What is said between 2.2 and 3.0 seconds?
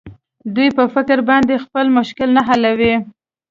نه حلوي.